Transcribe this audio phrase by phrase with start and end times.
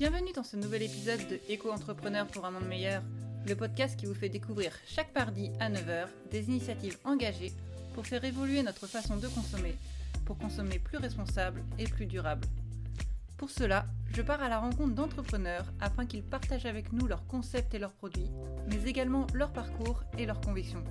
[0.00, 3.02] Bienvenue dans ce nouvel épisode de Éco-entrepreneur pour un monde meilleur,
[3.46, 7.52] le podcast qui vous fait découvrir chaque mardi à 9h des initiatives engagées
[7.92, 9.74] pour faire évoluer notre façon de consommer,
[10.24, 12.48] pour consommer plus responsable et plus durable.
[13.36, 17.74] Pour cela, je pars à la rencontre d'entrepreneurs afin qu'ils partagent avec nous leurs concepts
[17.74, 18.30] et leurs produits,
[18.70, 20.82] mais également leur parcours et leurs convictions.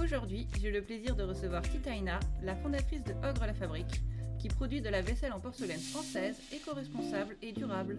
[0.00, 4.00] Aujourd'hui, j'ai le plaisir de recevoir Titaina, la fondatrice de Ogre la Fabrique,
[4.40, 7.98] qui produit de la vaisselle en porcelaine française, éco-responsable et durable.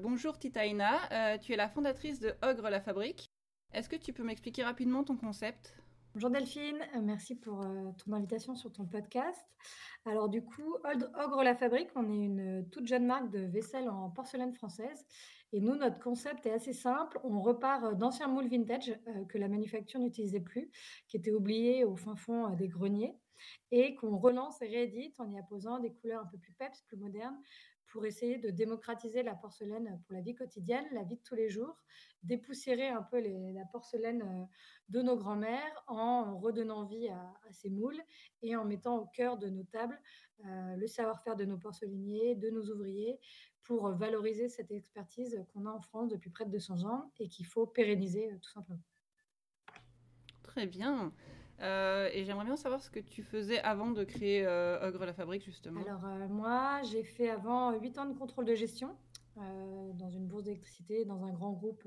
[0.00, 3.32] Bonjour Titaina, euh, tu es la fondatrice de Ogre la Fabrique.
[3.72, 5.76] Est-ce que tu peux m'expliquer rapidement ton concept?
[6.14, 9.44] Bonjour Delphine, euh, merci pour euh, ton invitation sur ton podcast.
[10.04, 14.10] Alors du coup, Ogre la Fabrique, on est une toute jeune marque de vaisselle en
[14.10, 15.04] porcelaine française.
[15.52, 17.18] Et nous, notre concept est assez simple.
[17.24, 18.92] On repart d'anciens moules vintage
[19.28, 20.70] que la manufacture n'utilisait plus,
[21.08, 23.16] qui étaient oubliés au fin fond des greniers
[23.70, 26.96] et qu'on relance et réédite en y apposant des couleurs un peu plus peps, plus
[26.96, 27.38] modernes,
[27.88, 31.48] pour essayer de démocratiser la porcelaine pour la vie quotidienne, la vie de tous les
[31.48, 31.80] jours,
[32.22, 34.44] dépoussiérer un peu la porcelaine euh,
[34.88, 38.00] de nos grands-mères en redonnant vie à, ces moules
[38.42, 39.98] et en mettant au cœur de nos tables
[40.44, 43.18] euh, le savoir-faire de nos porcelainiers, de nos ouvriers,
[43.62, 47.46] pour valoriser cette expertise qu'on a en France depuis près de 200 ans et qu'il
[47.46, 48.82] faut pérenniser euh, tout simplement.
[50.42, 51.12] Très bien.
[51.60, 55.14] Euh, et j'aimerais bien savoir ce que tu faisais avant de créer euh, Ogre la
[55.14, 55.80] Fabrique, justement.
[55.80, 58.96] Alors, euh, moi, j'ai fait avant 8 ans de contrôle de gestion
[59.36, 61.86] dans une bourse d'électricité, dans un grand groupe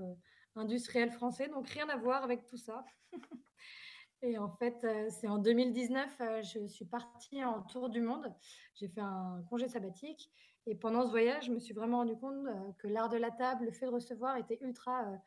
[0.56, 1.48] industriel français.
[1.48, 2.86] Donc, rien à voir avec tout ça.
[4.22, 8.32] et en fait, c'est en 2019, je suis partie en tour du monde.
[8.76, 10.32] J'ai fait un congé sabbatique.
[10.68, 12.46] Et pendant ce voyage, je me suis vraiment rendu compte
[12.78, 15.20] que l'art de la table, le fait de recevoir, était ultra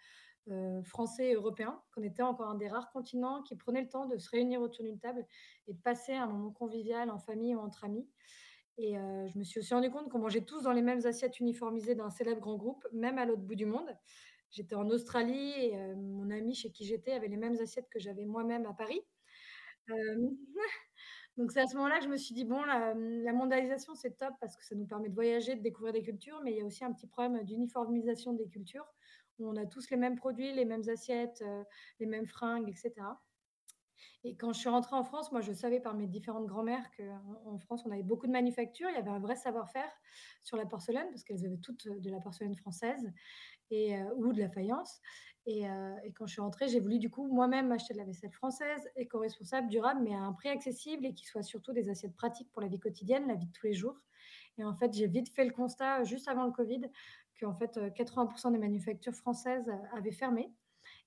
[0.50, 4.06] euh, français et européens, qu'on était encore un des rares continents qui prenait le temps
[4.06, 5.24] de se réunir autour d'une table
[5.68, 8.08] et de passer un moment convivial en famille ou entre amis.
[8.76, 11.38] Et euh, je me suis aussi rendu compte qu'on mangeait tous dans les mêmes assiettes
[11.38, 13.96] uniformisées d'un célèbre grand groupe, même à l'autre bout du monde.
[14.50, 18.00] J'étais en Australie et euh, mon ami chez qui j'étais avait les mêmes assiettes que
[18.00, 19.00] j'avais moi-même à Paris.
[21.36, 24.34] donc c'est à ce moment-là que je me suis dit, bon, la mondialisation, c'est top
[24.40, 26.64] parce que ça nous permet de voyager, de découvrir des cultures, mais il y a
[26.64, 28.86] aussi un petit problème d'uniformisation des cultures
[29.40, 31.64] on a tous les mêmes produits, les mêmes assiettes, euh,
[32.00, 32.92] les mêmes fringues, etc.
[34.24, 37.58] Et quand je suis rentrée en France, moi, je savais par mes différentes grand-mères qu'en
[37.58, 38.88] France, on avait beaucoup de manufactures.
[38.88, 39.90] Il y avait un vrai savoir-faire
[40.42, 43.12] sur la porcelaine, parce qu'elles avaient toutes de la porcelaine française
[43.70, 45.00] et, euh, ou de la faïence.
[45.48, 48.30] Euh, et, quand je suis rentrée, j'ai voulu du coup moi-même acheter de la vaisselle
[48.30, 52.50] française, éco-responsable, durable, mais à un prix accessible et qui soit surtout des assiettes pratiques
[52.52, 53.96] pour la vie quotidienne, la vie de tous les jours.
[54.58, 56.82] Et en fait, j'ai vite fait le constat, juste avant le Covid,
[57.46, 60.50] en fait 80% euh, des manufactures françaises euh, avaient fermé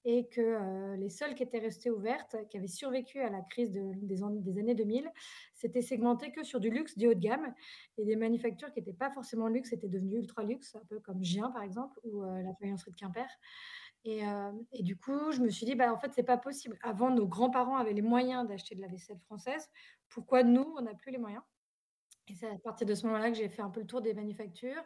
[0.07, 3.72] et que euh, les seules qui étaient restées ouvertes, qui avaient survécu à la crise
[3.72, 5.12] des, années 2000,
[5.56, 7.53] c'était segmenté que sur du luxe, du haut de gamme,
[7.97, 11.24] et des manufactures qui n'étaient pas forcément luxe, étaient devenues ultra luxe, un peu comme
[11.24, 13.28] Gien par exemple, ou la faïencerie de Quimper.
[14.03, 14.22] Et,
[14.84, 16.78] du coup, je me suis dit, bah, en fait, c'est pas possible.
[16.84, 19.72] Avant, nos grands-parents avaient les moyens d'acheter de la vaisselle française.
[20.09, 21.41] Pourquoi nous, on n'a plus les moyens?
[22.28, 24.13] Et c'est à partir de ce moment-là que j'ai fait un peu le tour des
[24.13, 24.84] manufactures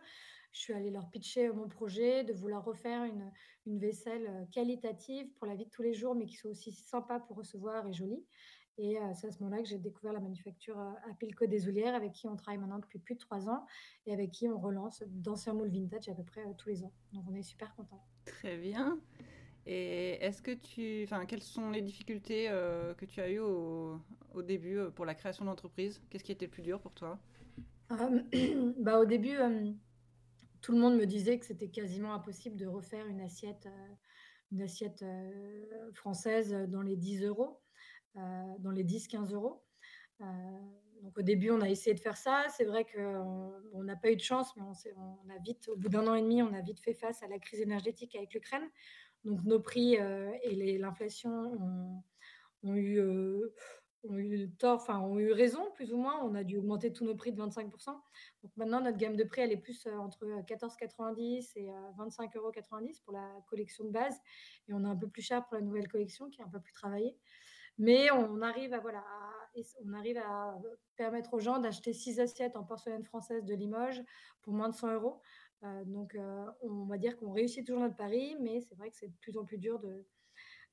[0.51, 3.31] je suis allée leur pitcher mon projet, de vouloir refaire une,
[3.65, 6.71] une, vaisselle euh, qualitative pour la vie de tous les jours, mais qui soit aussi
[6.71, 8.25] sympa pour recevoir et jolie.
[8.77, 11.67] Et euh, c'est à ce moment-là que j'ai découvert la manufacture euh, à Pilco des
[11.67, 13.65] Oulières, avec qui on travaille maintenant depuis plus de trois ans
[14.05, 16.93] et avec qui on relance d'anciens moules vintage à peu près tous les ans.
[17.13, 18.03] Donc on est super contents.
[18.25, 18.99] Très bien.
[19.65, 22.45] Et est-ce que tu, enfin, quelles sont les difficultés
[22.97, 23.99] que tu as eues au,
[24.33, 26.01] au début pour la création d'entreprise?
[26.09, 27.19] Qu'est-ce qui était le plus dur pour toi?
[28.79, 29.38] Bah, Au début,
[30.61, 33.93] tout le monde me disait que c'était quasiment impossible de refaire une assiette, euh,
[34.51, 37.61] une assiette euh, française dans les 10 euros,
[38.17, 38.19] euh,
[38.59, 39.63] dans les 10-15 euros.
[40.19, 42.45] donc au début, on a essayé de faire ça.
[42.55, 46.07] C'est vrai qu'on n'a pas eu de chance, mais on, a vite, au bout d'un
[46.07, 48.67] an et demi, on a vite fait face à la crise énergétique avec l'Ukraine.
[49.23, 52.03] Donc nos prix et l'inflation ont,
[52.63, 53.01] ont, eu
[54.03, 56.23] ont eu tort, enfin ont eu raison plus ou moins.
[56.23, 57.85] On a dû augmenter tous nos prix de 25%.
[58.44, 62.39] Donc maintenant notre gamme de prix elle est plus euh, entre 14,90 et 25,90 euh,
[62.39, 62.51] euros
[63.03, 64.15] pour la collection de base,
[64.68, 66.59] et on est un peu plus cher pour la nouvelle collection qui est un peu
[66.59, 67.15] plus travaillée.
[67.77, 69.03] Mais on arrive à voilà,
[69.85, 70.57] on arrive à
[70.97, 74.03] permettre aux gens d'acheter six assiettes en porcelaine française de Limoges
[74.41, 75.21] pour moins de 100 euros.
[75.63, 76.18] Euh, donc
[76.62, 79.38] on va dire qu'on réussit toujours notre pari, mais c'est vrai que c'est de plus
[79.38, 80.06] en plus dur de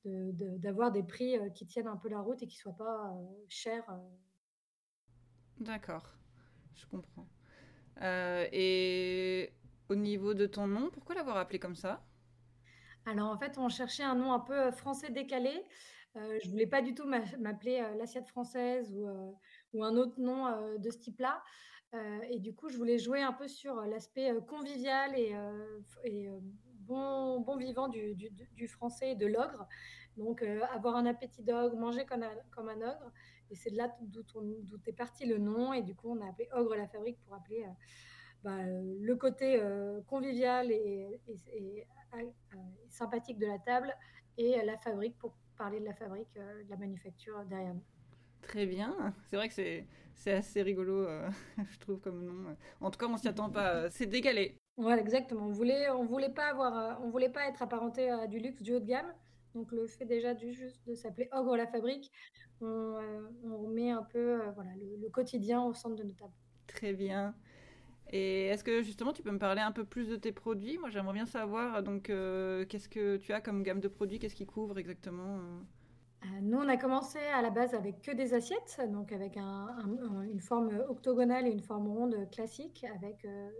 [0.06, 3.12] d'avoir des prix euh, qui tiennent un peu la route et qui ne soient pas
[3.12, 3.88] euh, chers.
[3.90, 3.98] Euh.
[5.58, 6.14] D'accord,
[6.74, 7.26] je comprends.
[8.02, 9.52] et
[9.88, 12.04] au niveau de ton nom, pourquoi l'avoir appelé comme ça?
[13.06, 15.64] Alors en fait, on cherchait un nom un peu français décalé.
[16.16, 17.06] Euh, je voulais pas du tout
[17.38, 19.08] m'appeler l'assiette française ou,
[19.72, 21.42] ou, un autre nom de ce type-là.
[22.30, 25.34] et du coup, je voulais jouer un peu sur l'aspect convivial et,
[26.04, 26.28] et
[26.86, 29.66] bon, bon vivant du, français et de l'ogre.
[30.16, 33.12] Donc, avoir un appétit d'ogre, manger comme un, ogre.
[33.50, 35.72] Et c'est de là d'où est parti le nom.
[35.72, 37.64] Et du coup, on a appelé Ogre la fabrique pour appeler
[38.42, 39.62] bah, le côté
[40.06, 41.20] convivial et,
[42.88, 43.94] sympathique de la table
[44.38, 47.84] et la fabrique pour parler de la fabrique, de la manufacture derrière nous.
[48.46, 49.14] Très bien.
[49.28, 51.28] C'est vrai que c'est, assez rigolo, euh,
[51.70, 52.56] je trouve, comme nom.
[52.80, 53.74] En tout cas, on s'y attend pas.
[53.74, 54.56] Euh, c'est décalé.
[54.76, 55.46] Voilà, exactement.
[55.46, 58.60] On voulait, on voulait pas avoir, euh, on voulait pas être apparenté à du luxe,
[58.62, 59.10] du haut de gamme.
[59.54, 62.12] Donc le fait déjà du, juste de s'appeler Ogre la fabrique,
[62.60, 62.98] on,
[63.44, 66.34] on met un peu voilà, le, quotidien au centre de nos tables.
[66.66, 67.34] Très bien.
[68.10, 70.76] Et est-ce que justement tu peux me parler un peu plus de tes produits?
[70.76, 74.46] Moi j'aimerais bien savoir donc qu'est-ce que tu as comme gamme de produits, qu'est-ce qui
[74.46, 75.38] couvre exactement?
[75.38, 75.60] euh,
[76.42, 80.70] nous, on a commencé à la base avec que des assiettes, donc avec une forme
[80.88, 82.84] octogonale et une forme ronde classique.
[82.94, 83.50] Avec, euh,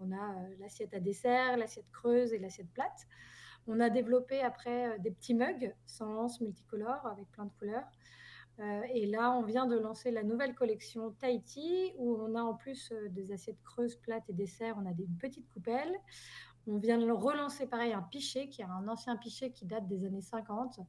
[0.00, 3.06] on a euh, l'assiette à dessert, l'assiette creuse et l'assiette plate.
[3.66, 7.88] On a développé après des petits mugs sans lance multicolores avec plein de couleurs.
[8.94, 12.92] et là, on vient de lancer la nouvelle collection Tahiti où on a en plus
[13.10, 15.98] des assiettes creuses, plates et dessert, on a des, une petite coupelle.
[16.66, 20.06] On vient de relancer pareil un pichet qui est un ancien pichet qui date des
[20.06, 20.82] années 50 euh,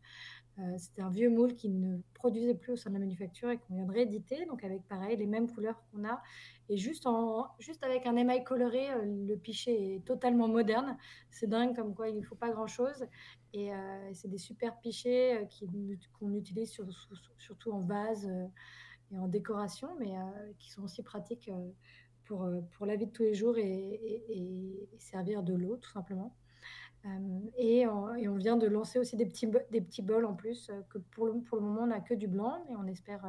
[0.78, 3.76] c'était un vieux moule qui ne produisait plus au sein de la manufacture et qu'on
[3.76, 6.22] vient de rééditer, donc avec pareil les mêmes couleurs qu'on a.
[6.70, 10.98] Et juste, en, juste avec un émail coloré, euh, le pichet est totalement moderne.
[11.30, 13.06] C'est dingue comme quoi il ne faut pas grand-chose.
[13.54, 15.48] Et euh, c'est des super pichets
[16.20, 16.78] qu'on utilise
[17.38, 18.30] surtout en vase
[19.12, 20.14] et en décoration, mais
[20.58, 21.52] qui sont aussi pratiques
[22.26, 26.36] pour, pour la vie de tous les jours et servir de l'eau, tout simplement.
[27.58, 31.28] Et, on vient de lancer aussi des petits, des petits bols en plus, que pour
[31.28, 33.26] le, pour le moment, on n'a que du blanc, et on espère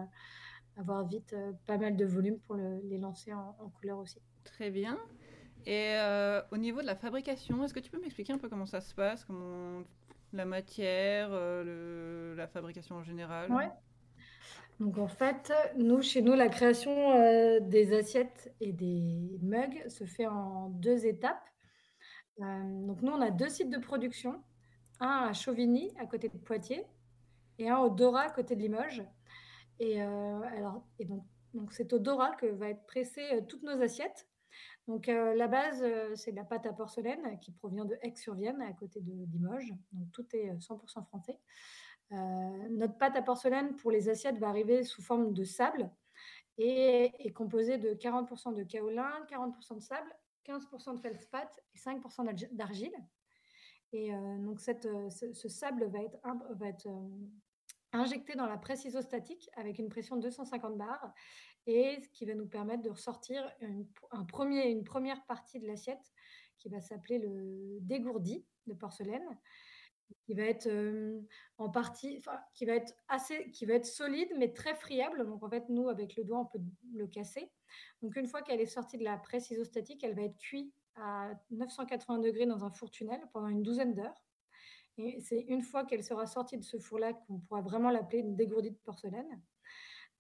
[0.77, 1.35] avoir vite
[1.67, 4.21] pas mal de volume pour les lancer en, couleur aussi.
[4.45, 4.99] Très bien.
[5.67, 5.97] Et
[6.51, 8.95] au niveau de la fabrication, est-ce que tu peux m'expliquer un peu comment ça se
[8.95, 9.83] passe, comment
[10.33, 13.51] la matière, la fabrication en général?
[13.53, 13.71] Ouais.
[14.81, 20.27] Donc en fait, nous, chez nous, la création des assiettes et des mugs se fait
[20.27, 21.49] en deux étapes.
[22.41, 24.43] Euh, donc nous, on a deux sites de production,
[25.01, 26.85] un à Chauvigny, à côté de Poitiers,
[27.59, 29.03] et un au Dora, à côté de Limoges.
[29.79, 30.41] Et, euh,
[31.55, 34.27] donc, c'est au Dora que va être pressé euh, toutes nos assiettes.
[34.87, 35.85] Donc la base,
[36.15, 39.75] c'est de la pâte à porcelaine qui provient de Aix-sur-Vienne, à côté de Limoges.
[39.93, 41.41] Donc tout est 100% français.
[42.71, 45.91] notre pâte à porcelaine pour les assiettes va arriver sous forme de sable
[46.57, 50.09] et est composée de 40% de kaolin, 40% de sable
[50.47, 52.95] 15% de feldspath et 5% d'argile.
[53.93, 56.19] Et euh, donc cette, euh, ce, sable va être,
[56.51, 57.09] va être euh,
[57.93, 61.13] injecté dans la presse isostatique avec une pression de 250 bars
[61.67, 63.43] et ce qui va nous permettre de ressortir
[64.11, 66.13] un premier, une première partie de l'assiette
[66.59, 69.27] qui va s'appeler le dégourdi de porcelaine
[70.25, 70.69] qui va être
[71.59, 72.23] en partie,
[72.55, 75.25] qui va être assez, qui va être solide mais très friable.
[75.27, 76.61] Donc en fait, nous avec le doigt, on peut
[76.95, 77.51] le casser.
[78.03, 81.31] Donc une fois qu'elle est sortie de la presse isostatique, elle va être cuite à
[81.51, 84.25] 980 degrés dans un four tunnel pendant une douzaine d'heures.
[84.99, 88.35] Et c'est une fois qu'elle sera sortie de ce four-là qu'on pourra vraiment l'appeler une
[88.35, 89.43] dégourdie de porcelaine.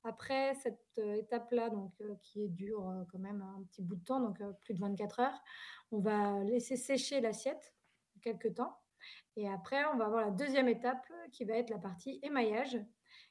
[0.04, 1.92] Après cette étape-là, donc
[2.22, 5.42] qui dure quand même un petit bout de temps, donc plus de 24 heures,
[5.90, 7.74] on va laisser sécher l'assiette
[8.20, 8.78] quelques temps
[9.36, 12.78] et après, on va avoir la deuxième étape qui va être la partie émaillage,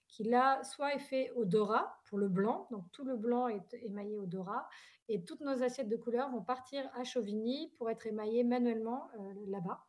[0.08, 3.74] qui là, soit est fait au Dora pour le blanc, donc tout le blanc est
[3.82, 4.68] émaillé au Dora,
[5.10, 9.34] et toutes nos assiettes de couleurs vont partir à Chauvigny pour être émaillées manuellement euh,
[9.48, 9.86] là-bas.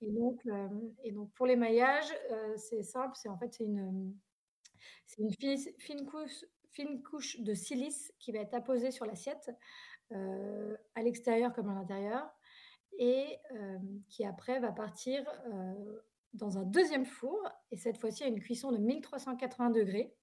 [0.00, 0.68] Et donc, euh,
[1.04, 4.14] et donc pour l'émaillage, euh, c'est simple, c'est en fait une,
[5.18, 5.30] une
[5.78, 9.50] fine, couche, fine couche de silice qui va être apposée sur l'assiette,
[10.94, 12.30] à l'extérieur comme à l'intérieur
[12.98, 13.38] et
[14.08, 15.24] qui après va partir
[16.34, 17.38] dans un deuxième four,
[17.70, 20.14] et cette fois-ci à une cuisson de 1380 degrés,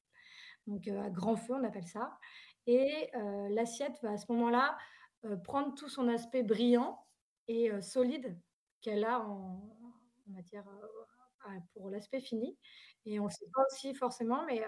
[0.67, 2.17] donc à grand feu on appelle ça,
[2.67, 3.09] et
[3.49, 4.77] l'assiette va à ce moment-là
[5.43, 7.05] prendre tout son aspect brillant
[7.47, 8.39] et solide
[8.81, 9.75] qu'elle a en,
[10.27, 10.65] matière
[11.73, 12.57] pour l'aspect fini.
[13.05, 14.61] Et on ne sait pas aussi forcément, mais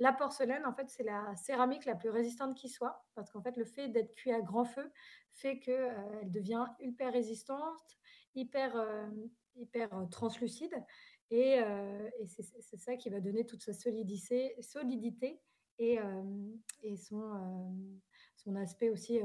[0.00, 3.56] la porcelaine, en fait, c'est la céramique la plus résistante qui soit, parce qu'en fait,
[3.56, 4.92] le fait d'être cuit à grand feu
[5.32, 7.98] fait qu'elle euh, devient hyper résistante,
[8.34, 9.08] hyper, euh,
[9.56, 10.74] hyper euh, translucide,
[11.30, 11.60] et,
[12.26, 15.42] c'est ça qui va donner toute sa solidité, solidité
[15.78, 15.98] et,
[16.82, 17.76] et son,
[18.34, 19.20] son aspect aussi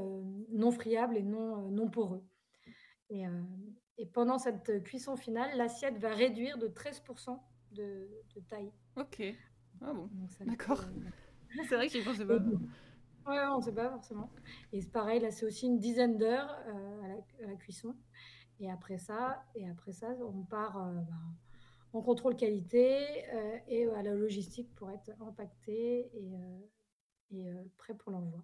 [0.49, 2.21] non friable et non, non poreux.
[3.09, 3.23] Et,
[3.97, 8.71] et pendant cette cuisson finale, l'assiette va réduire de 13% de, de taille.
[8.95, 9.21] Ok.
[9.81, 10.09] Ah bon,
[10.45, 10.83] d'accord.
[11.67, 12.39] C'est vrai que j'y pensais pas.
[13.27, 14.29] Ouais, on sait pas forcément
[14.73, 17.95] et c'est pareil, là, c'est aussi une dizaine d'heures, heu, à la à la cuisson
[18.59, 21.35] et après ça et après ça, on part, heu, ben,
[21.93, 26.11] en contrôle qualité, heu et à la logistique pour être empaqueté
[27.31, 27.43] et
[27.77, 28.43] prêt pour l'envoi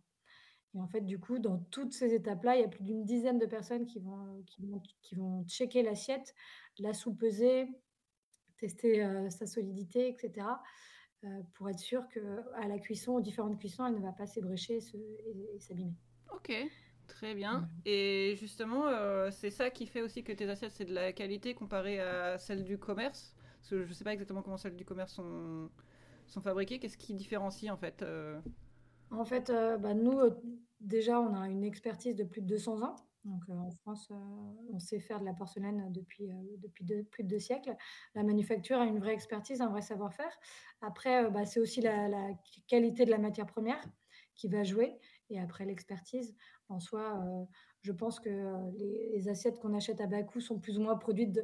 [0.76, 3.40] et en fait, du coup, dans toutes ces étapes-là, il y a plus d'une dizaine
[3.40, 6.36] de personnes qui vont qui vont qui vont checker l'assiette,
[6.80, 7.68] la sous-peser,
[8.58, 10.64] tester, heu, sa solidité et cetera,
[11.26, 14.80] heu, pour être sûr qu'à la cuisson, aux différentes cuissons, elle ne va pas s'ébrécher
[14.96, 15.96] et et s'abîmer.
[16.34, 16.52] OK,
[17.08, 20.94] très bien et justement, heu, c'est ça qui fait aussi que tes assiettes, c'est de
[20.94, 23.36] la qualité comparée à celles du commerce?
[23.58, 25.72] Parce que je sais pas exactement comment celles du commerce sont
[26.28, 26.80] sont fabriquées.
[26.80, 28.04] Qu'est-ce qui différencie en fait?
[29.12, 30.38] En fait, heu, bah, nous, heu,
[30.80, 32.96] déjà, on a une expertise de plus de 200 ans.
[33.26, 36.30] Donc, heu, en France, on sait faire de la porcelaine depuis,
[36.82, 37.76] deux plus de 2 siècles.
[38.16, 40.32] La manufacture a une vraie expertise, un vrai savoir-faire.
[40.82, 42.30] Après, bah, c'est aussi la
[42.68, 43.84] qualité de la matière première
[44.36, 44.98] qui va jouer
[45.30, 46.36] et après l'expertise.
[46.70, 47.20] En soi,
[47.82, 48.30] je pense que,
[48.78, 51.40] les assiettes qu'on achète à bas coût sont plus ou moins produites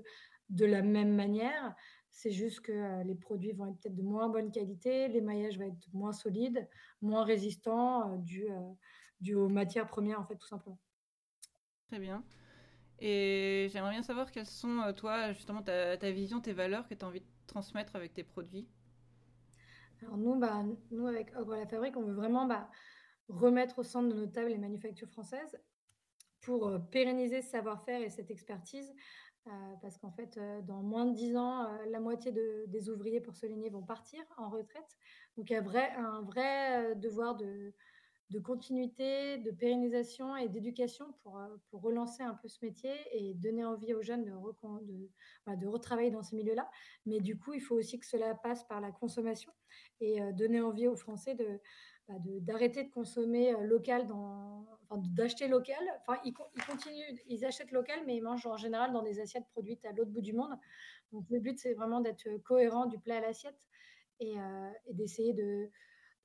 [0.50, 1.76] de la même manière.
[2.18, 5.66] C'est juste que, heu, les produits vont être peut-être de moins bonne qualité, l'émaillage va
[5.66, 6.70] être moins solide,
[7.02, 8.48] moins résistant, heu, dû,
[9.20, 10.80] dû aux matières premières, en fait, tout simplement.
[11.88, 12.24] Très bien
[13.00, 17.06] et j'aimerais bien savoir quelles sont, toi, justement, ta ta vision, tes valeurs que tu
[17.06, 18.68] as envie de transmettre avec tes produits?
[20.02, 22.70] Alors nous, bah, nous avec Ogre la fabrique, on veut vraiment, bah,
[23.30, 25.58] remettre au centre de nos tables les manufactures françaises
[26.42, 28.94] pour, pérenniser ce savoir-faire et cette expertise,
[29.48, 32.90] heu, parce qu'en fait, heu, dans moins de 10 ans, heu, la moitié de des
[32.90, 34.98] ouvriers porcelainiers vont partir en retraite.
[35.38, 35.62] Donc il y a
[36.00, 37.74] un vrai, devoir de
[38.40, 43.94] continuité, de pérennisation et d'éducation pour, pour relancer un peu ce métier et donner envie
[43.94, 44.26] aux jeunes
[45.46, 46.70] bah, de retravailler dans ces milieux-là.
[47.06, 49.54] Mais du coup, il faut aussi que cela passe par la consommation
[50.00, 51.62] et donner envie aux Français de,
[52.08, 54.08] bah, d'arrêter de consommer, heu, local
[54.88, 55.78] enfin d'acheter local.
[56.02, 59.48] Enfin, ils ils continuent, ils achètent local, mais ils mangent en général dans des assiettes
[59.50, 60.54] produites à l'autre bout du monde.
[61.12, 63.60] Donc le but, c'est vraiment d'être, cohérent du plat à l'assiette
[64.20, 65.72] et heu et d'essayer de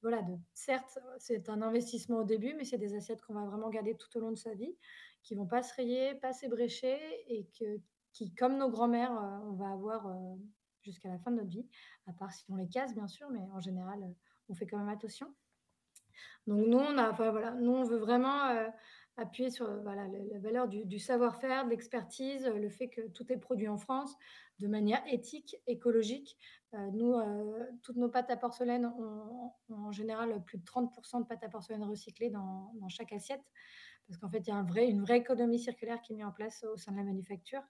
[0.03, 3.71] voilà, de certes, c'est un investissement au début, mais c'est des assiettes qu'on va vraiment
[3.71, 4.77] garder tout au long de sa vie,
[5.23, 7.81] qui vont pas se rayer, pas s'ébrécher et que
[8.13, 9.13] qui, comme nos grands-mères,
[9.45, 10.09] on va avoir,
[10.83, 11.69] jusqu'à la fin de notre vie,
[12.07, 14.15] à part si on les casse bien sûr, mais en général,
[14.49, 15.35] on fait quand même attention.
[16.47, 18.69] Donc nous, on a veut vraiment, heu,
[19.17, 20.07] appuyer sur, la
[20.41, 24.17] valeur du savoir-faire, de l'expertise, heu, le fait que tout est produit en France
[24.59, 26.37] de manière éthique, écologique.
[26.75, 27.15] Heu, nous,
[27.83, 31.85] toutes nos pâtes à porcelaine ont en général plus de 30% de pâtes à porcelaine
[31.85, 33.43] recyclées dans chaque assiette.
[34.07, 36.65] Parce qu'en fait, il y a une vraie économie circulaire qui est mise en place
[36.65, 37.63] au sein de la manufacture.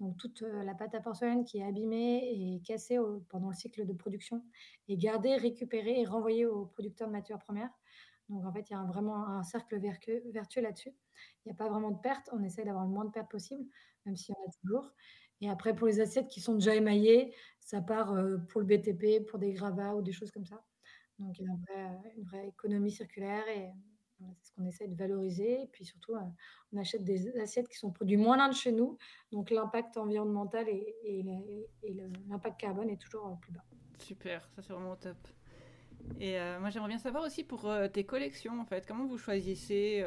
[0.00, 3.84] Donc toute, la pâte à porcelaine qui est abîmée et cassée au pendant le cycle
[3.84, 4.44] de production
[4.88, 7.70] est gardée, récupérée et renvoyée aux producteurs de matières premières.
[8.28, 10.94] Donc en fait, il y a vraiment un cercle vertueux là-dessus.
[11.44, 13.64] Il y a pas vraiment de pertes, on essaie d'avoir le moins de pertes possible,
[14.06, 14.92] même s'il y en a toujours
[15.40, 18.12] et après pour les assiettes qui sont déjà émaillées, ça part,
[18.48, 20.64] pour le BTP, pour des gravats ou des choses comme ça.
[21.18, 23.70] Donc il y a un vrai, heu, une vraie économie circulaire et
[24.36, 26.20] c'est ce qu'on essaie de valoriser et puis surtout, heu,
[26.72, 28.98] on achète des assiettes qui sont produits moins loin de chez nous,
[29.32, 31.24] donc l'impact environnemental et
[32.28, 33.64] l'impact carbone est toujours, heu, plus bas.
[33.98, 35.16] Super, ça c'est vraiment top
[36.20, 40.04] et heu, moi j'aimerais bien savoir aussi pour, tes collections en fait, comment vous choisissez,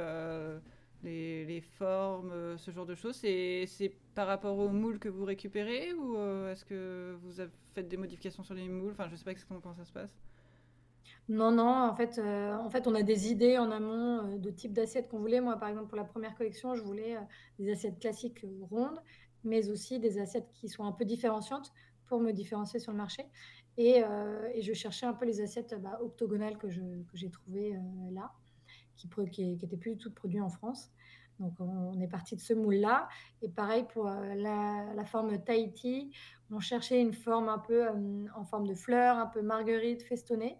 [1.03, 3.15] les les formes, ce genre de choses?
[3.17, 7.31] C'est par rapport aux moules que vous récupérez ou, est-ce que vous
[7.73, 8.91] faites des modifications sur les moules?
[8.91, 10.15] Enfin, je sais pas exactement comment ça se passe.
[11.29, 14.49] Non, non, en fait, heu, en fait, on a des idées en amont, heu, de
[14.49, 15.39] type d'assiette qu'on voulait.
[15.39, 17.19] Moi, par exemple, pour la première collection, je voulais, heu,
[17.59, 18.99] des assiettes classiques, rondes,
[19.43, 21.71] mais aussi des assiettes qui soient un peu différenciantes
[22.07, 23.23] pour me différencier sur le marché
[23.77, 24.03] et
[24.61, 27.73] je cherchais un peu les assiettes, bah, octogonales que j'ai trouvées,
[28.11, 28.31] là,
[28.97, 30.91] qui pro qui qui étaient plus du tout produits en France.
[31.39, 33.07] Donc on est parti de ce moule-là
[33.41, 36.11] et pareil pour, la la forme Tahiti,
[36.51, 37.87] on cherchait une forme un peu,
[38.35, 40.57] en forme de fleur, un peu marguerite festonnée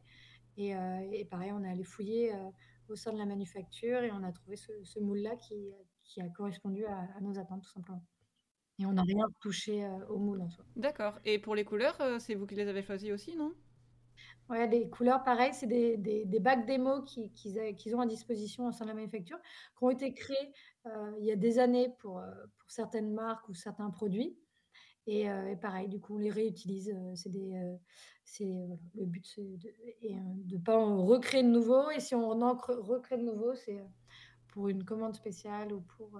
[0.57, 0.79] et, heu,
[1.13, 2.51] et pareil, on est allé fouiller, heu,
[2.89, 5.71] au sein de la manufacture et on a trouvé ce ce moule-là qui,
[6.03, 8.05] qui a correspondu à à nos attentes, tout simplement.
[8.79, 10.65] Et on n'a rien touché, heu, au moule en soi.
[10.75, 13.55] D'accord et pour les couleurs, c'est vous qui les avez choisies aussi, non?
[14.49, 18.67] Ouais, les couleurs, pareil, c'est des des des bacs démo qui qu'ils ont à disposition
[18.67, 19.39] au sein de la manufacture,
[19.77, 20.53] qui ont été créés,
[21.19, 22.21] il y a des années pour,
[22.59, 24.37] pour certaines marques ou certains produits
[25.11, 27.79] et heu, et pareil, du coup, on les réutilise, heu, c'est des, heu,
[28.25, 29.69] c'est voilà, le but, c'est de
[30.45, 33.79] de pas en recréer de nouveaux et si on en recrée de nouveaux, c'est,
[34.49, 36.19] pour une commande spéciale ou pour,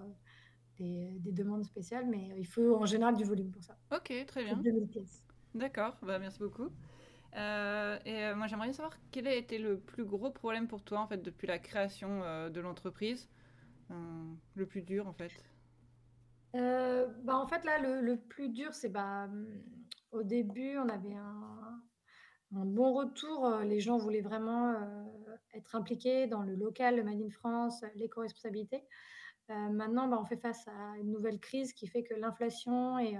[0.77, 3.77] des des demandes spéciales, mais il faut en général du volume pour ça.
[3.91, 4.63] OK, très bien.
[4.63, 5.23] 2000 pièces.
[5.53, 6.69] D'accord, bah, merci beaucoup
[7.35, 11.07] et moi, j'aimerais bien savoir quel a été le plus gros problème pour toi, en
[11.07, 12.19] fait, depuis la création
[12.49, 13.29] de l'entreprise?
[14.55, 15.50] le plus dur, en fait.
[16.53, 19.29] Bah, en fait, là, le, plus dur, c'est bah,
[20.11, 21.81] au début, on avait un,
[22.51, 23.49] bon retour.
[23.63, 24.75] Les gens voulaient vraiment
[25.53, 28.83] être impliqués dans le local, le Made in France, l'éco-responsabilité.
[29.49, 33.17] maintenant, bah, on fait face à une nouvelle crise qui fait que l'inflation et,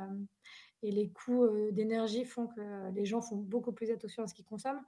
[0.84, 4.82] les coûts d'énergie font que les gens font beaucoup plus attention à ce qu'ils consomment.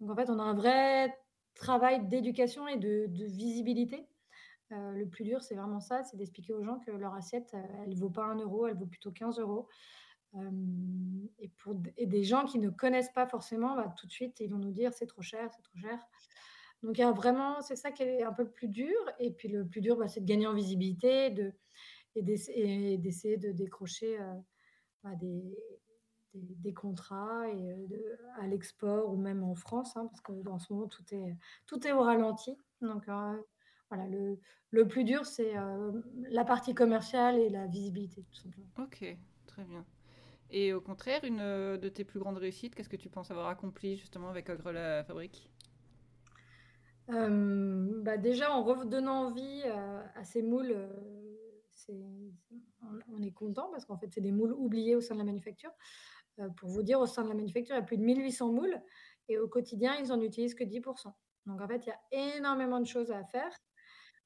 [0.00, 1.14] Donc, en fait, on a un vrai
[1.54, 4.06] travail d'éducation et de, visibilité.
[4.72, 7.96] Le plus dur, c'est vraiment ça, c'est d'expliquer aux gens que leur assiette, elle ne
[7.96, 9.68] vaut pas un euro, elle vaut plutôt 15 euros
[11.38, 14.48] et pour et des gens qui ne connaissent pas forcément, bah, tout de suite, ils
[14.48, 15.98] vont nous dire: «C'est trop cher, c'est trop cher».
[16.82, 19.80] Donc vraiment c'est ça qui est un peu le plus dur et puis le plus
[19.82, 21.26] dur, bah, c'est de gagner en visibilité
[22.14, 24.18] et d'essayer de décrocher,
[25.04, 25.10] bah,
[26.34, 27.76] des contrats et
[28.40, 31.36] à l'export ou même en France, hein, parce qu'en ce moment tout est
[31.66, 32.56] tout est au ralenti.
[32.80, 33.04] Donc
[33.92, 34.38] voilà, le
[34.70, 35.52] le plus dur, c'est,
[36.30, 38.66] la partie commerciale et la visibilité, tout simplement.
[38.78, 39.04] OK,
[39.46, 39.84] très bien.
[40.52, 43.48] Et au contraire, une euh, de tes plus grandes réussites, qu'est-ce que tu penses avoir
[43.48, 45.50] accompli justement avec Ogre la Fabrique?
[47.10, 50.76] Euh, bah déjà, en redonnant envie euh, à ces moules,
[51.88, 55.72] on, est content parce qu'en fait, c'est des moules oubliés au sein de la manufacture.
[56.56, 58.80] pour vous dire, au sein de la manufacture, il y a plus de 1800 moules
[59.28, 61.12] et au quotidien, ils n'en utilisent que 10%.
[61.46, 63.50] Donc en fait, il y a énormément de choses à faire.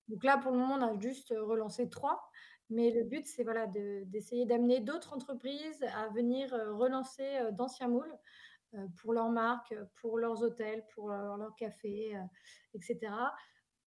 [0.09, 2.31] Donc là, pour le moment, on a juste relancé trois.
[2.69, 8.13] Mais le but, c'est voilà, d'essayer d'amener d'autres entreprises à venir relancer d'anciens moules
[8.97, 12.17] pour leurs marques, pour leurs hôtels, pour leurs leur cafés,
[12.75, 12.99] etc.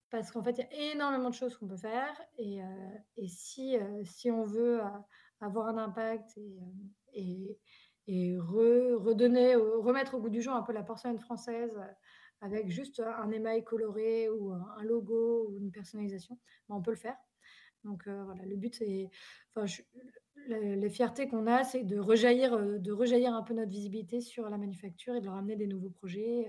[0.09, 2.19] Parce qu'en fait, il y a énormément de choses qu'on peut faire.
[2.37, 2.61] Et,
[3.27, 4.81] si, si on veut
[5.41, 6.39] avoir un impact
[7.13, 7.57] et,
[8.39, 11.77] redonner, remettre au goût du jour un peu la porcelaine française
[12.41, 16.97] avec juste un émail coloré ou un logo ou une personnalisation, ben, on peut le
[16.97, 17.17] faire.
[17.83, 19.09] Donc voilà, le but, c'est.
[19.55, 19.65] Enfin,
[20.47, 24.57] la, fierté qu'on a, c'est de rejaillir, de rejaillir un peu notre visibilité sur la
[24.57, 26.47] manufacture et de leur amener des nouveaux projets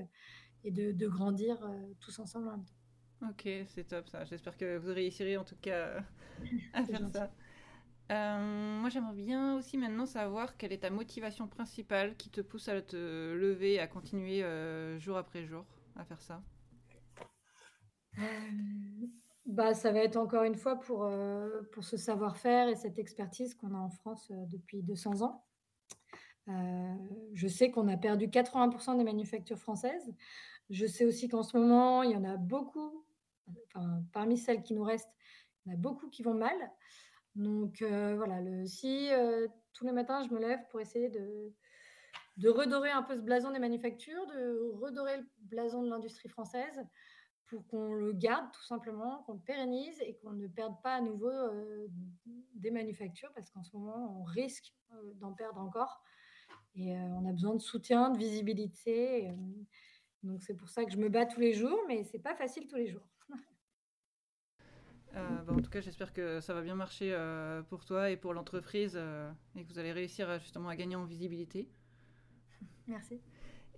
[0.64, 1.58] et de, grandir
[2.00, 3.28] tous ensemble en même temps.
[3.30, 4.24] Ok, c'est top ça.
[4.24, 6.02] J'espère que vous réussirez en tout cas
[6.72, 7.30] à faire ça.
[8.08, 12.80] moi, j'aimerais bien aussi maintenant savoir quelle est ta motivation principale qui te pousse à
[12.80, 12.96] te
[13.34, 14.42] lever, à continuer
[14.98, 15.64] jour après jour
[16.04, 16.42] faire ça?
[19.46, 23.54] Bah, ça va être encore une fois pour, euh, pour ce savoir-faire et cette expertise
[23.54, 25.44] qu'on a en France euh, depuis 200 ans.
[26.48, 26.94] Euh,
[27.34, 30.14] je sais qu'on a perdu 80% des manufactures françaises.
[30.68, 33.04] Je sais aussi qu'en ce moment, il y en a beaucoup,
[34.12, 35.12] parmi celles qui nous restent,
[35.66, 36.56] il y en a beaucoup qui vont mal.
[37.34, 39.10] Donc voilà, le, si
[39.72, 41.52] tous les matins je me lève pour essayer de,
[42.40, 46.82] de redorer un peu ce blason des manufactures, de redorer le blason de l'industrie française,
[47.46, 51.00] pour qu'on le garde tout simplement, qu'on le pérennise et qu'on ne perde pas à
[51.00, 51.86] nouveau euh,
[52.54, 56.00] des manufactures parce qu'en ce moment, on risque euh, d'en perdre encore.
[56.74, 59.34] Et euh, on a besoin de soutien, de visibilité.
[60.22, 62.66] donc c'est pour ça que je me bats tous les jours, mais c'est pas facile
[62.68, 63.06] tous les jours.
[65.12, 67.12] Bah, en tout cas, j'espère que ça va bien marcher
[67.68, 68.96] pour toi et pour l'entreprise
[69.56, 71.68] et que vous allez réussir justement à gagner en visibilité.
[72.90, 73.20] Merci.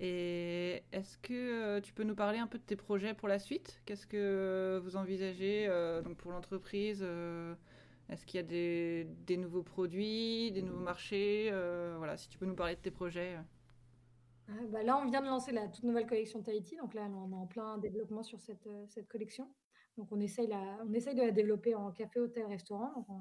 [0.01, 3.39] Et est-ce que euh, tu peux nous parler un peu de tes projets pour la
[3.39, 3.81] suite?
[3.85, 7.55] Qu'est-ce que vous envisagez euh, donc pour l'entreprise euh,
[8.09, 11.51] Est-ce qu'il y a des, des, nouveaux produits, des nouveaux marchés
[11.99, 13.39] Voilà, si tu peux nous parler de tes projets.
[14.71, 16.77] Bah là, on vient de lancer la toute nouvelle collection Tahiti.
[16.77, 19.49] Donc là, on est en plein développement sur cette, cette collection.
[19.99, 22.93] Donc on essaye, la, on essaye de la développer en café, hôtel, restaurant.
[22.97, 23.21] Donc on,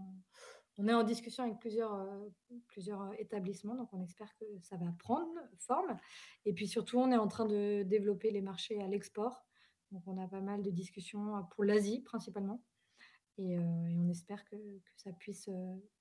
[0.77, 4.91] on est en discussion avec plusieurs, euh, euh, établissements, donc on espère que ça va
[4.99, 5.97] prendre forme.
[6.45, 9.45] Et puis surtout, on est en train de développer les marchés à l'export.
[9.91, 12.63] Donc on a pas mal de discussions euh, pour l'Asie principalement.
[13.37, 14.55] Et, on espère que,
[14.97, 15.49] ça puisse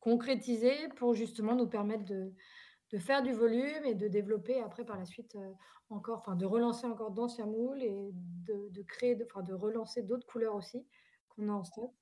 [0.01, 2.33] concrétiser pour justement nous permettre de,
[2.99, 5.39] faire du volume et de développer après par la suite
[5.91, 10.57] encore, enfin de relancer encore d'anciens moules et de, créer, enfin de relancer d'autres couleurs
[10.57, 10.85] aussi
[11.29, 11.93] qu'on a en stock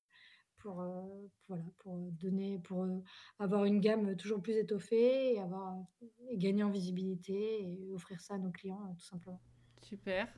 [0.69, 1.01] pour, euh,
[1.49, 3.03] voilà, pour donner, pour euh,
[3.39, 5.77] avoir une gamme toujours plus étoffée et, avoir,
[6.29, 9.41] et gagner en visibilité et offrir ça à nos clients, euh, tout simplement.
[9.81, 10.29] Super.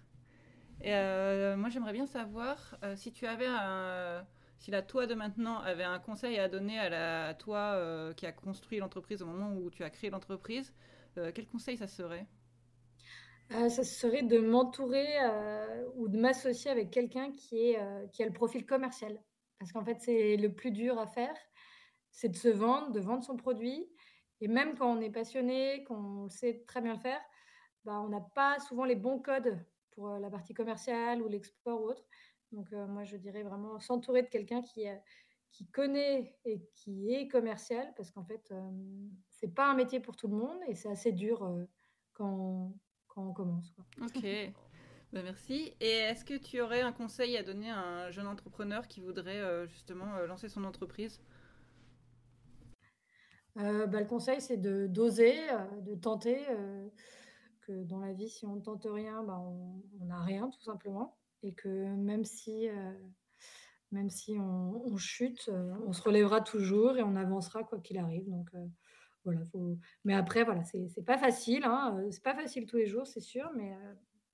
[0.82, 0.92] Et
[1.56, 4.24] moi, j'aimerais bien savoir si tu avais un,
[4.58, 8.32] si la toi de maintenant avait un conseil à donner à la toi qui a
[8.32, 10.72] construit l'entreprise au moment où tu as créé l'entreprise,
[11.34, 12.26] quel conseil ça serait?
[13.50, 15.06] Ça serait de m'entourer
[15.96, 17.78] ou de m'associer avec quelqu'un qui, est,
[18.12, 19.20] qui a le profil commercial.
[19.60, 21.36] Parce qu'en fait, c'est le plus dur à faire,
[22.10, 23.86] c'est de se vendre, de vendre son produit.
[24.40, 27.20] Et même quand on est passionné, qu'on sait très bien le faire,
[27.84, 31.90] bah, on n'a pas souvent les bons codes pour la partie commerciale ou l'export ou
[31.90, 32.04] autre.
[32.52, 34.86] Donc, moi, je dirais vraiment s'entourer de quelqu'un qui,
[35.52, 38.52] qui connaît et qui est commercial, parce qu'en fait,
[39.28, 41.46] c'est pas un métier pour tout le monde et c'est assez dur
[42.14, 42.72] quand,
[43.08, 43.70] quand on commence.
[43.72, 43.84] Quoi.
[44.06, 44.24] Ok.
[45.12, 45.74] Ben, merci.
[45.80, 49.66] Et est-ce que tu aurais un conseil à donner à un jeune entrepreneur qui voudrait
[49.68, 51.20] justement lancer son entreprise?
[53.56, 55.34] Bah, Le conseil, c'est de d'oser,
[55.82, 56.46] de tenter.
[57.62, 61.16] que dans la vie, si on ne tente rien, bah, on n'a rien, tout simplement
[61.42, 62.92] et que même si, euh,
[63.92, 68.28] même si on, chute, euh, on se relèvera toujours et on avancera quoi qu'il arrive.
[68.28, 68.66] Donc euh,
[69.24, 69.78] voilà, faut...
[70.04, 73.50] mais après voilà, c'est pas facile, hein, c'est pas facile tous les jours, c'est sûr,
[73.54, 73.74] mais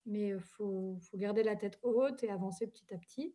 [0.06, 3.34] mais faut, faut garder la tête haute et avancer petit à petit.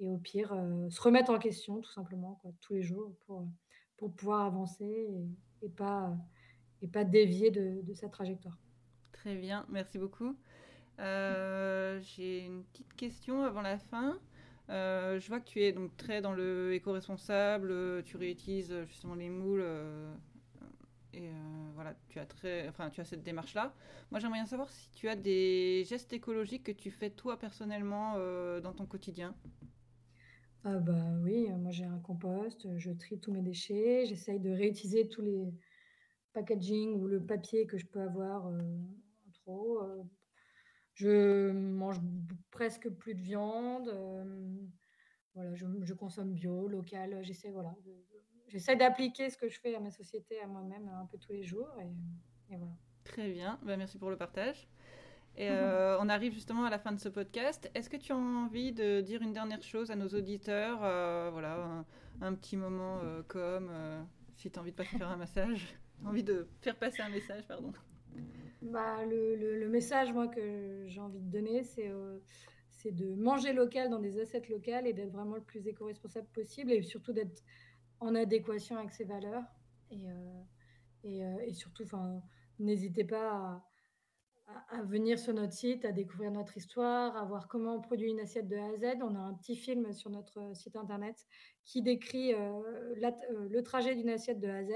[0.00, 0.48] Et au pire,
[0.90, 3.46] se remettre en question tout simplement quoi, tous les jours pour,
[3.96, 6.16] pour pouvoir avancer et, et pas,
[6.82, 8.58] et pas dévier de, de sa trajectoire.
[9.12, 10.36] Très bien, merci beaucoup.
[10.98, 14.18] Euh, j'ai une petite question avant la fin.
[14.68, 19.30] Euh, je vois que tu es donc très dans le éco-responsable, tu réutilises justement les
[19.30, 19.64] moules
[21.16, 21.30] et
[21.74, 23.74] voilà, tu as très, enfin, tu as cette démarche-là.
[24.10, 28.14] Moi, j'aimerais bien savoir si tu as des gestes écologiques que tu fais toi personnellement
[28.60, 29.34] dans ton quotidien.
[30.66, 35.08] Ah bah oui, moi j'ai un compost, je trie tous mes déchets, j'essaye de réutiliser
[35.10, 35.52] tous les
[36.32, 38.56] packaging ou le papier que je peux avoir en
[39.34, 39.82] trop
[40.94, 42.00] je mange
[42.50, 43.88] presque plus de viande.
[45.34, 47.18] voilà, je, consomme bio, local.
[47.22, 47.74] J'essaie voilà,
[48.48, 51.42] j'essaie d'appliquer ce que je fais à ma société, à moi-même, un peu tous les
[51.42, 51.68] jours.
[51.80, 52.72] Et, voilà.
[53.04, 53.58] Très bien.
[53.62, 54.66] Bah, merci pour le partage.
[55.36, 57.70] Et euh, on arrive justement à la fin de ce podcast.
[57.74, 61.84] Est-ce que tu as envie de dire une dernière chose à nos auditeurs euh, Voilà,
[62.20, 63.70] un, petit moment euh, comme
[64.36, 67.46] si tu as envie de passer faire un massage, envie de faire passer un message,
[67.46, 67.72] pardon.
[68.62, 71.90] Bah, le, le, message moi, que j'ai envie de donner, c'est
[72.84, 76.70] c'est de manger local dans des assiettes locales et d'être vraiment le plus éco-responsable possible
[76.70, 77.42] et surtout d'être
[78.04, 79.44] en adéquation avec ses valeurs.
[79.90, 80.42] Et, euh,
[81.06, 81.84] euh, surtout,
[82.58, 83.62] n'hésitez pas
[84.48, 88.10] à, à, venir sur notre site, à découvrir notre histoire, à voir comment on produit
[88.10, 89.02] une assiette de A à Z.
[89.02, 91.26] On a un petit film sur notre site internet
[91.64, 94.70] qui décrit le trajet d'une assiette de A à Z.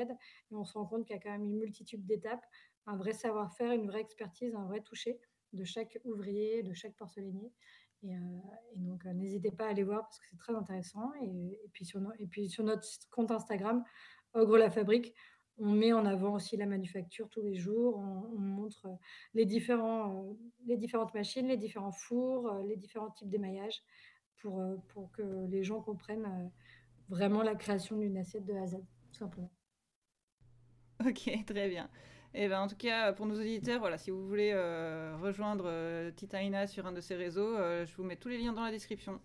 [0.51, 2.45] Et on se rend compte qu'il y a quand même une multitude d'étapes
[2.89, 5.21] un vrai savoir-faire, une vraie expertise, un vrai toucher
[5.53, 7.53] de chaque ouvrier, de chaque porcelainier.
[8.03, 8.19] Et, euh,
[8.77, 11.13] donc, euh, n'hésitez pas à aller voir parce que c'est très intéressant.
[11.23, 13.85] Et, puis sur et notre compte Instagram,
[14.35, 15.15] Ogre la Fabrique,
[15.59, 17.99] on met en avant aussi la manufacture tous les jours.
[17.99, 18.95] On, montre euh,
[19.35, 23.83] les différentes machines, les différents fours, les différents types d'émaillage
[24.41, 26.53] pour, que les gens comprennent
[27.09, 28.67] vraiment la création d'une assiette de A
[29.11, 29.51] simplement.
[31.05, 31.91] Ok, très bien.
[32.41, 36.13] Et ben, en tout cas, pour nos auditeurs, voilà, si vous voulez euh, rejoindre euh,
[36.13, 38.71] Titaina sur un de ses réseaux, euh, je vous mets tous les liens dans la
[38.71, 39.21] description.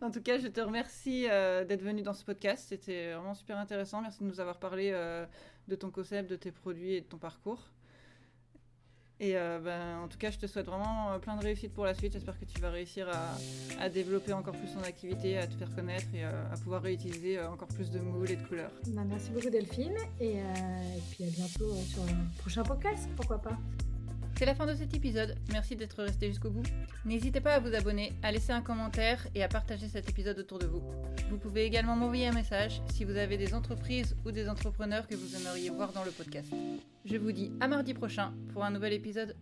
[0.00, 2.64] En tout cas, je te remercie d'être venu dans ce podcast.
[2.70, 4.00] C'était vraiment super intéressant.
[4.00, 4.92] Merci de nous avoir parlé
[5.68, 7.70] de ton concept, de tes produits et de ton parcours.
[9.20, 11.84] Et euh, ben, en tout cas, je te souhaite vraiment euh, plein de réussite pour
[11.84, 12.12] la suite.
[12.12, 13.08] J'espère que tu vas réussir
[13.78, 17.40] à, développer encore plus ton activité, à te faire connaître et euh, à pouvoir réutiliser
[17.40, 18.72] encore plus de moules et de couleurs.
[18.88, 23.56] Bah, merci beaucoup Delphine et, et, puis à bientôt sur un prochain podcast, pourquoi pas.
[24.36, 26.64] C'est la fin de cet épisode, merci d'être resté jusqu'au bout.
[27.04, 30.58] N'hésitez pas à vous abonner, à laisser un commentaire et à partager cet épisode autour
[30.58, 30.82] de vous.
[31.30, 35.14] Vous pouvez également m'envoyer un message si vous avez des entreprises ou des entrepreneurs que
[35.14, 36.52] vous aimeriez voir dans le podcast.
[37.04, 39.36] Je vous dis à mardi prochain pour un nouvel épisode.